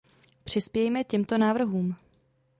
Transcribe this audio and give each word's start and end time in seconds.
Přispějme 0.43 1.03
těmto 1.03 1.37
návrhům. 1.37 1.95